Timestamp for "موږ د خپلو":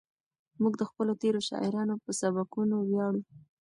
0.61-1.13